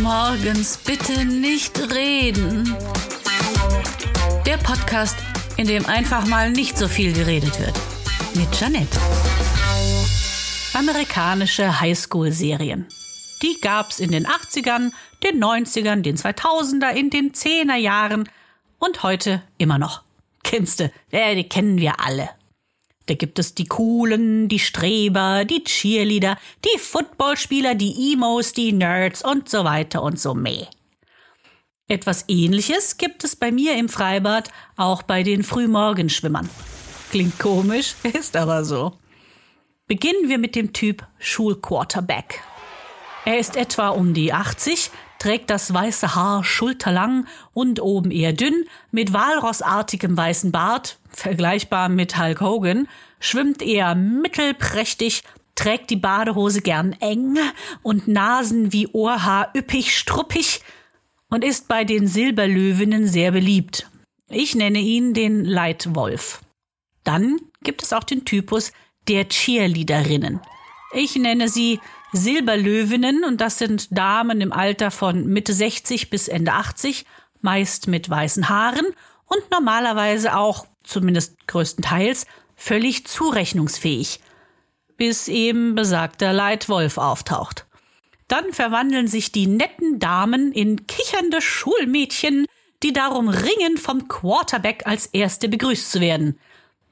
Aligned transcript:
Morgens 0.00 0.78
bitte 0.78 1.24
nicht 1.24 1.78
reden. 1.92 2.76
Der 4.46 4.56
Podcast, 4.58 5.16
in 5.56 5.66
dem 5.66 5.86
einfach 5.86 6.26
mal 6.26 6.50
nicht 6.50 6.78
so 6.78 6.86
viel 6.86 7.12
geredet 7.12 7.58
wird. 7.58 7.74
Mit 8.34 8.60
Janette. 8.60 8.98
Amerikanische 10.74 11.80
Highschool-Serien. 11.80 12.86
Die 13.42 13.58
gab's 13.60 13.98
in 13.98 14.12
den 14.12 14.26
80ern, 14.26 14.92
den 15.24 15.42
90ern, 15.42 16.02
den 16.02 16.16
2000er, 16.16 16.90
in 16.90 17.10
den 17.10 17.32
10er 17.32 17.76
Jahren 17.76 18.28
und 18.78 19.02
heute 19.02 19.42
immer 19.58 19.78
noch. 19.78 20.02
Kennst 20.44 20.80
du? 20.80 20.92
Ja, 21.10 21.34
die 21.34 21.48
kennen 21.48 21.78
wir 21.78 21.98
alle. 21.98 22.28
Da 23.06 23.14
gibt 23.14 23.38
es 23.38 23.54
die 23.54 23.66
Coolen, 23.66 24.48
die 24.48 24.58
Streber, 24.58 25.44
die 25.44 25.62
Cheerleader, 25.62 26.36
die 26.64 26.78
Footballspieler, 26.78 27.76
die 27.76 28.12
Emos, 28.12 28.52
die 28.52 28.72
Nerds 28.72 29.24
und 29.24 29.48
so 29.48 29.64
weiter 29.64 30.02
und 30.02 30.18
so 30.18 30.34
mehr. 30.34 30.66
Etwas 31.88 32.24
ähnliches 32.26 32.96
gibt 32.96 33.22
es 33.22 33.36
bei 33.36 33.52
mir 33.52 33.76
im 33.76 33.88
Freibad 33.88 34.50
auch 34.76 35.02
bei 35.02 35.22
den 35.22 35.44
Frühmorgenschwimmern. 35.44 36.50
Klingt 37.10 37.38
komisch, 37.38 37.94
ist 38.12 38.36
aber 38.36 38.64
so. 38.64 38.92
Beginnen 39.86 40.28
wir 40.28 40.38
mit 40.38 40.56
dem 40.56 40.72
Typ 40.72 41.06
Schulquarterback. 41.20 42.42
Er 43.24 43.38
ist 43.38 43.56
etwa 43.56 43.90
um 43.90 44.14
die 44.14 44.32
80, 44.32 44.90
trägt 45.18 45.50
das 45.50 45.72
weiße 45.72 46.14
Haar 46.14 46.44
schulterlang 46.44 47.26
und 47.52 47.80
oben 47.80 48.10
eher 48.10 48.32
dünn, 48.32 48.64
mit 48.90 49.12
walrossartigem 49.12 50.16
weißen 50.16 50.52
Bart, 50.52 50.98
vergleichbar 51.08 51.88
mit 51.88 52.18
Hulk 52.18 52.40
Hogan, 52.40 52.88
schwimmt 53.20 53.62
eher 53.62 53.94
mittelprächtig, 53.94 55.22
trägt 55.54 55.90
die 55.90 55.96
Badehose 55.96 56.60
gern 56.60 56.92
eng 57.00 57.38
und 57.82 58.08
Nasen 58.08 58.72
wie 58.72 58.88
Ohrhaar 58.88 59.50
üppig 59.56 59.96
struppig 59.96 60.60
und 61.28 61.44
ist 61.44 61.68
bei 61.68 61.84
den 61.84 62.06
Silberlöwinnen 62.06 63.06
sehr 63.06 63.32
beliebt. 63.32 63.88
Ich 64.28 64.54
nenne 64.54 64.78
ihn 64.78 65.14
den 65.14 65.44
Leitwolf. 65.44 66.40
Dann 67.04 67.38
gibt 67.62 67.82
es 67.82 67.92
auch 67.92 68.04
den 68.04 68.24
Typus 68.24 68.72
der 69.08 69.28
Cheerleaderinnen. 69.28 70.40
Ich 70.92 71.16
nenne 71.16 71.48
sie 71.48 71.80
Silberlöwinnen 72.16 73.24
und 73.24 73.40
das 73.40 73.58
sind 73.58 73.96
Damen 73.96 74.40
im 74.40 74.52
Alter 74.52 74.90
von 74.90 75.26
Mitte 75.26 75.52
60 75.52 76.10
bis 76.10 76.28
Ende 76.28 76.52
80, 76.52 77.04
meist 77.40 77.86
mit 77.86 78.08
weißen 78.08 78.48
Haaren 78.48 78.86
und 79.26 79.50
normalerweise 79.50 80.36
auch, 80.36 80.66
zumindest 80.82 81.46
größtenteils, 81.46 82.26
völlig 82.56 83.06
zurechnungsfähig, 83.06 84.20
bis 84.96 85.28
eben 85.28 85.74
besagter 85.74 86.32
Leitwolf 86.32 86.98
auftaucht. 86.98 87.66
Dann 88.28 88.52
verwandeln 88.52 89.06
sich 89.06 89.30
die 89.30 89.46
netten 89.46 89.98
Damen 89.98 90.52
in 90.52 90.86
kichernde 90.86 91.40
Schulmädchen, 91.40 92.46
die 92.82 92.92
darum 92.92 93.28
ringen, 93.28 93.76
vom 93.76 94.08
Quarterback 94.08 94.86
als 94.86 95.06
Erste 95.06 95.48
begrüßt 95.48 95.90
zu 95.90 96.00
werden. 96.00 96.38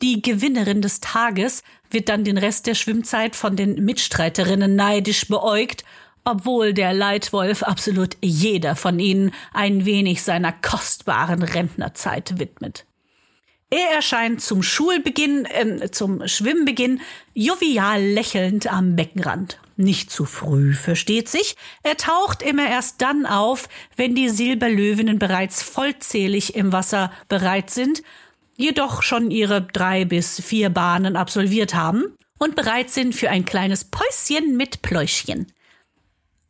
Die 0.00 0.22
Gewinnerin 0.22 0.80
des 0.80 1.00
Tages 1.00 1.62
wird 1.90 2.08
dann 2.08 2.22
den 2.22 2.38
Rest 2.38 2.66
der 2.66 2.74
Schwimmzeit 2.74 3.34
von 3.34 3.56
den 3.56 3.84
Mitstreiterinnen 3.84 4.76
neidisch 4.76 5.26
beäugt, 5.26 5.84
obwohl 6.24 6.72
der 6.72 6.92
Leitwolf 6.92 7.62
absolut 7.62 8.16
jeder 8.20 8.76
von 8.76 9.00
ihnen 9.00 9.32
ein 9.52 9.84
wenig 9.86 10.22
seiner 10.22 10.52
kostbaren 10.52 11.42
Rentnerzeit 11.42 12.38
widmet. 12.38 12.84
Er 13.70 13.90
erscheint 13.96 14.40
zum 14.40 14.62
Schulbeginn, 14.62 15.44
äh, 15.44 15.90
zum 15.90 16.26
Schwimmbeginn 16.26 17.00
jovial 17.34 18.02
lächelnd 18.02 18.72
am 18.72 18.96
Beckenrand. 18.96 19.58
Nicht 19.76 20.10
zu 20.10 20.24
früh, 20.24 20.74
versteht 20.74 21.28
sich. 21.28 21.54
Er 21.82 21.96
taucht 21.96 22.42
immer 22.42 22.68
erst 22.68 23.02
dann 23.02 23.26
auf, 23.26 23.68
wenn 23.96 24.14
die 24.14 24.28
Silberlöwinnen 24.28 25.18
bereits 25.18 25.62
vollzählig 25.62 26.54
im 26.54 26.72
Wasser 26.72 27.12
bereit 27.28 27.70
sind 27.70 28.02
jedoch 28.58 29.02
schon 29.02 29.30
ihre 29.30 29.62
drei 29.62 30.04
bis 30.04 30.42
vier 30.42 30.68
Bahnen 30.68 31.16
absolviert 31.16 31.74
haben 31.74 32.16
und 32.38 32.56
bereit 32.56 32.90
sind 32.90 33.14
für 33.14 33.30
ein 33.30 33.46
kleines 33.46 33.84
Päuschen 33.84 34.56
mit 34.56 34.82
Pläuschchen. 34.82 35.46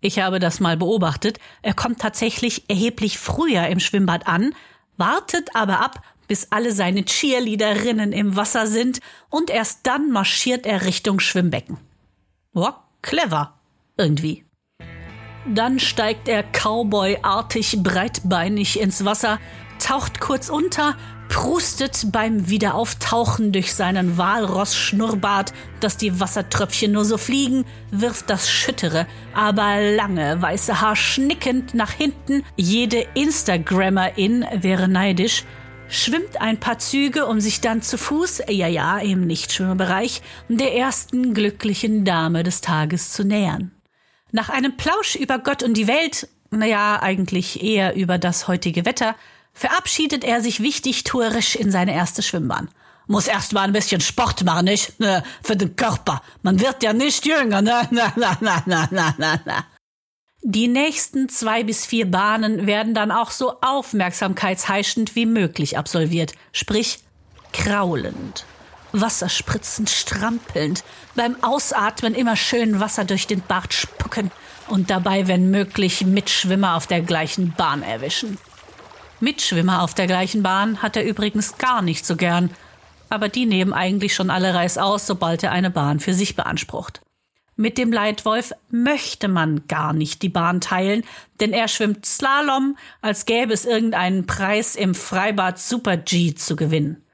Ich 0.00 0.18
habe 0.18 0.38
das 0.38 0.60
mal 0.60 0.78
beobachtet. 0.78 1.38
Er 1.60 1.74
kommt 1.74 2.00
tatsächlich 2.00 2.68
erheblich 2.68 3.18
früher 3.18 3.66
im 3.66 3.80
Schwimmbad 3.80 4.26
an, 4.26 4.54
wartet 4.96 5.54
aber 5.54 5.80
ab, 5.80 6.02
bis 6.26 6.48
alle 6.50 6.72
seine 6.72 7.04
Cheerleaderinnen 7.04 8.12
im 8.12 8.34
Wasser 8.34 8.66
sind 8.66 9.00
und 9.28 9.50
erst 9.50 9.80
dann 9.86 10.10
marschiert 10.10 10.64
er 10.64 10.86
Richtung 10.86 11.20
Schwimmbecken. 11.20 11.76
Boah, 12.52 12.82
clever. 13.02 13.58
Irgendwie. 13.98 14.46
Dann 15.46 15.78
steigt 15.78 16.28
er 16.28 16.44
Cowboy-artig 16.44 17.82
breitbeinig 17.82 18.80
ins 18.80 19.04
Wasser, 19.04 19.38
taucht 19.78 20.20
kurz 20.20 20.48
unter, 20.48 20.96
prustet 21.30 22.08
beim 22.10 22.50
Wiederauftauchen 22.50 23.52
durch 23.52 23.72
seinen 23.72 24.18
Walross-Schnurrbart, 24.18 25.54
dass 25.78 25.96
die 25.96 26.18
Wassertröpfchen 26.18 26.90
nur 26.90 27.04
so 27.04 27.16
fliegen, 27.18 27.64
wirft 27.92 28.28
das 28.28 28.50
schüttere, 28.50 29.06
aber 29.32 29.80
lange 29.80 30.42
weiße 30.42 30.80
Haar 30.80 30.96
schnickend 30.96 31.72
nach 31.72 31.92
hinten. 31.92 32.42
Jede 32.56 33.06
Instagrammerin 33.14 34.44
wäre 34.52 34.88
neidisch, 34.88 35.44
schwimmt 35.88 36.40
ein 36.40 36.58
paar 36.58 36.80
Züge, 36.80 37.26
um 37.26 37.40
sich 37.40 37.60
dann 37.60 37.80
zu 37.80 37.96
Fuß, 37.96 38.42
ja 38.48 38.66
ja, 38.66 38.98
im 38.98 39.24
Nichtschwimmerbereich, 39.24 40.22
der 40.48 40.74
ersten 40.74 41.32
glücklichen 41.32 42.04
Dame 42.04 42.42
des 42.42 42.60
Tages 42.60 43.12
zu 43.12 43.24
nähern. 43.24 43.70
Nach 44.32 44.48
einem 44.48 44.76
Plausch 44.76 45.14
über 45.14 45.38
Gott 45.38 45.62
und 45.62 45.76
die 45.76 45.86
Welt, 45.86 46.28
naja, 46.50 47.00
eigentlich 47.00 47.62
eher 47.62 47.94
über 47.94 48.18
das 48.18 48.48
heutige 48.48 48.84
Wetter, 48.84 49.14
verabschiedet 49.52 50.24
er 50.24 50.40
sich 50.40 50.60
wichtigtuerisch 50.60 51.56
in 51.56 51.70
seine 51.70 51.94
erste 51.94 52.22
Schwimmbahn. 52.22 52.68
Muss 53.06 53.26
erst 53.26 53.52
mal 53.52 53.62
ein 53.62 53.72
bisschen 53.72 54.00
Sport 54.00 54.44
machen, 54.44 54.66
nicht? 54.66 55.00
Ne, 55.00 55.24
für 55.42 55.56
den 55.56 55.74
Körper. 55.74 56.22
Man 56.42 56.60
wird 56.60 56.82
ja 56.82 56.92
nicht 56.92 57.26
jünger, 57.26 57.60
ne? 57.60 57.88
Na, 57.90 58.12
na, 58.16 58.36
na, 58.40 58.62
na, 58.66 58.88
na, 58.90 59.14
na, 59.18 59.40
na. 59.44 59.64
Die 60.42 60.68
nächsten 60.68 61.28
zwei 61.28 61.64
bis 61.64 61.84
vier 61.84 62.10
Bahnen 62.10 62.66
werden 62.66 62.94
dann 62.94 63.10
auch 63.10 63.30
so 63.30 63.60
aufmerksamkeitsheischend 63.60 65.14
wie 65.14 65.26
möglich 65.26 65.76
absolviert, 65.76 66.32
sprich 66.52 67.00
kraulend. 67.52 68.46
Wasserspritzend 68.92 69.90
strampelnd, 69.90 70.82
beim 71.14 71.36
Ausatmen 71.42 72.14
immer 72.14 72.36
schön 72.36 72.80
Wasser 72.80 73.04
durch 73.04 73.26
den 73.26 73.42
Bart 73.42 73.74
spucken 73.74 74.30
und 74.68 74.88
dabei, 74.88 75.26
wenn 75.26 75.50
möglich, 75.50 76.06
Mitschwimmer 76.06 76.76
auf 76.76 76.86
der 76.86 77.02
gleichen 77.02 77.52
Bahn 77.52 77.82
erwischen. 77.82 78.38
Mitschwimmer 79.20 79.82
auf 79.82 79.94
der 79.94 80.06
gleichen 80.06 80.42
Bahn 80.42 80.82
hat 80.82 80.96
er 80.96 81.04
übrigens 81.04 81.58
gar 81.58 81.82
nicht 81.82 82.06
so 82.06 82.16
gern, 82.16 82.50
aber 83.08 83.28
die 83.28 83.46
nehmen 83.46 83.72
eigentlich 83.72 84.14
schon 84.14 84.30
alle 84.30 84.54
Reis 84.54 84.78
aus, 84.78 85.06
sobald 85.06 85.42
er 85.42 85.52
eine 85.52 85.70
Bahn 85.70 86.00
für 86.00 86.14
sich 86.14 86.36
beansprucht. 86.36 87.02
Mit 87.56 87.76
dem 87.76 87.92
Leitwolf 87.92 88.52
möchte 88.70 89.28
man 89.28 89.66
gar 89.68 89.92
nicht 89.92 90.22
die 90.22 90.30
Bahn 90.30 90.62
teilen, 90.62 91.04
denn 91.40 91.52
er 91.52 91.68
schwimmt 91.68 92.06
Slalom, 92.06 92.78
als 93.02 93.26
gäbe 93.26 93.52
es 93.52 93.66
irgendeinen 93.66 94.26
Preis 94.26 94.76
im 94.76 94.94
Freibad 94.94 95.58
Super 95.58 95.98
G 95.98 96.34
zu 96.34 96.56
gewinnen. 96.56 97.04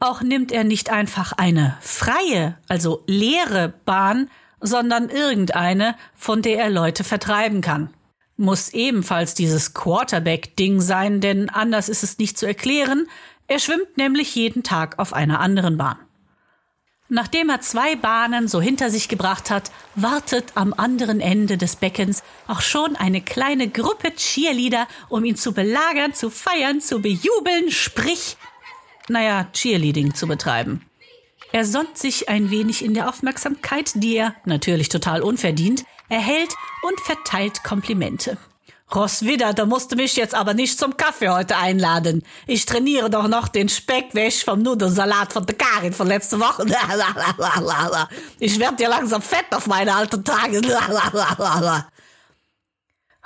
Auch 0.00 0.22
nimmt 0.22 0.50
er 0.50 0.64
nicht 0.64 0.90
einfach 0.90 1.32
eine 1.32 1.76
freie, 1.80 2.56
also 2.68 3.04
leere 3.06 3.74
Bahn, 3.84 4.30
sondern 4.60 5.10
irgendeine, 5.10 5.96
von 6.14 6.40
der 6.40 6.58
er 6.58 6.70
Leute 6.70 7.04
vertreiben 7.04 7.60
kann 7.60 7.90
muss 8.36 8.70
ebenfalls 8.70 9.34
dieses 9.34 9.74
Quarterback-Ding 9.74 10.80
sein, 10.80 11.20
denn 11.20 11.48
anders 11.48 11.88
ist 11.88 12.02
es 12.02 12.18
nicht 12.18 12.38
zu 12.38 12.46
erklären. 12.46 13.06
Er 13.46 13.58
schwimmt 13.58 13.96
nämlich 13.96 14.34
jeden 14.34 14.62
Tag 14.62 14.98
auf 14.98 15.12
einer 15.12 15.40
anderen 15.40 15.76
Bahn. 15.76 15.98
Nachdem 17.08 17.50
er 17.50 17.60
zwei 17.60 17.94
Bahnen 17.94 18.48
so 18.48 18.62
hinter 18.62 18.88
sich 18.88 19.06
gebracht 19.06 19.50
hat, 19.50 19.70
wartet 19.94 20.52
am 20.54 20.72
anderen 20.72 21.20
Ende 21.20 21.58
des 21.58 21.76
Beckens 21.76 22.22
auch 22.48 22.62
schon 22.62 22.96
eine 22.96 23.20
kleine 23.20 23.68
Gruppe 23.68 24.14
Cheerleader, 24.16 24.88
um 25.10 25.22
ihn 25.24 25.36
zu 25.36 25.52
belagern, 25.52 26.14
zu 26.14 26.30
feiern, 26.30 26.80
zu 26.80 27.02
bejubeln, 27.02 27.70
sprich, 27.70 28.38
naja, 29.08 29.46
Cheerleading 29.52 30.14
zu 30.14 30.26
betreiben. 30.26 30.86
Er 31.52 31.66
sonnt 31.66 31.98
sich 31.98 32.30
ein 32.30 32.50
wenig 32.50 32.82
in 32.82 32.94
der 32.94 33.10
Aufmerksamkeit, 33.10 33.92
die 33.96 34.16
er, 34.16 34.34
natürlich 34.46 34.88
total 34.88 35.20
unverdient, 35.20 35.84
erhält 36.12 36.54
und 36.82 37.00
verteilt 37.00 37.64
Komplimente. 37.64 38.36
Rosswider, 38.94 39.54
da 39.54 39.64
musst 39.64 39.90
du 39.90 39.96
mich 39.96 40.16
jetzt 40.16 40.34
aber 40.34 40.52
nicht 40.52 40.78
zum 40.78 40.98
Kaffee 40.98 41.30
heute 41.30 41.56
einladen. 41.56 42.22
Ich 42.46 42.66
trainiere 42.66 43.08
doch 43.08 43.26
noch 43.26 43.48
den 43.48 43.70
Speckwäsch 43.70 44.44
vom 44.44 44.60
Nudelsalat 44.60 45.32
von 45.32 45.46
der 45.46 45.56
Karin 45.56 45.94
von 45.94 46.06
letzter 46.06 46.38
Woche. 46.38 46.66
Ich 48.38 48.58
werd 48.58 48.80
ja 48.80 48.90
langsam 48.90 49.22
fett 49.22 49.46
auf 49.52 49.66
meine 49.66 49.94
alten 49.94 50.22
Tage. 50.22 50.60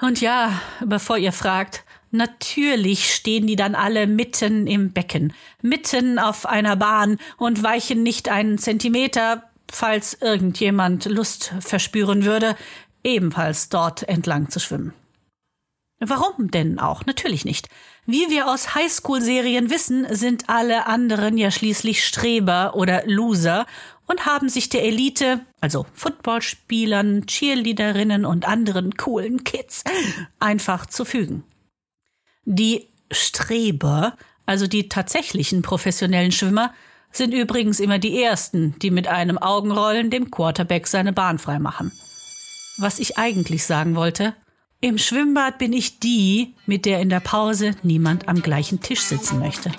Und 0.00 0.20
ja, 0.20 0.52
bevor 0.84 1.18
ihr 1.18 1.32
fragt, 1.32 1.82
Natürlich 2.12 3.12
stehen 3.12 3.46
die 3.46 3.56
dann 3.56 3.74
alle 3.74 4.06
mitten 4.06 4.66
im 4.66 4.92
Becken, 4.92 5.34
mitten 5.60 6.18
auf 6.18 6.46
einer 6.46 6.76
Bahn 6.76 7.18
und 7.36 7.62
weichen 7.62 8.02
nicht 8.02 8.28
einen 8.28 8.58
Zentimeter, 8.58 9.45
falls 9.70 10.14
irgendjemand 10.20 11.04
Lust 11.06 11.54
verspüren 11.60 12.24
würde, 12.24 12.56
ebenfalls 13.04 13.68
dort 13.68 14.02
entlang 14.08 14.50
zu 14.50 14.60
schwimmen. 14.60 14.92
Warum 15.98 16.50
denn 16.50 16.78
auch? 16.78 17.06
Natürlich 17.06 17.46
nicht. 17.46 17.68
Wie 18.04 18.28
wir 18.28 18.48
aus 18.48 18.74
Highschool-Serien 18.74 19.70
wissen, 19.70 20.06
sind 20.14 20.50
alle 20.50 20.86
anderen 20.86 21.38
ja 21.38 21.50
schließlich 21.50 22.04
Streber 22.04 22.74
oder 22.74 23.04
Loser 23.06 23.66
und 24.06 24.26
haben 24.26 24.48
sich 24.50 24.68
der 24.68 24.84
Elite, 24.84 25.40
also 25.60 25.86
Footballspielern, 25.94 27.26
Cheerleaderinnen 27.26 28.26
und 28.26 28.46
anderen 28.46 28.96
coolen 28.96 29.42
Kids, 29.44 29.84
einfach 30.38 30.86
zu 30.86 31.04
fügen. 31.04 31.44
Die 32.44 32.88
Streber, 33.10 34.16
also 34.44 34.66
die 34.66 34.88
tatsächlichen 34.88 35.62
professionellen 35.62 36.30
Schwimmer, 36.32 36.74
sind 37.16 37.32
übrigens 37.32 37.80
immer 37.80 37.98
die 37.98 38.22
ersten, 38.22 38.78
die 38.80 38.90
mit 38.90 39.08
einem 39.08 39.38
Augenrollen 39.38 40.10
dem 40.10 40.30
Quarterback 40.30 40.86
seine 40.86 41.12
Bahn 41.12 41.38
freimachen. 41.38 41.92
Was 42.78 42.98
ich 42.98 43.18
eigentlich 43.18 43.64
sagen 43.64 43.96
wollte, 43.96 44.34
im 44.80 44.98
Schwimmbad 44.98 45.58
bin 45.58 45.72
ich 45.72 46.00
die, 46.00 46.54
mit 46.66 46.84
der 46.84 47.00
in 47.00 47.08
der 47.08 47.20
Pause 47.20 47.72
niemand 47.82 48.28
am 48.28 48.42
gleichen 48.42 48.80
Tisch 48.80 49.00
sitzen 49.00 49.38
möchte. 49.38 49.72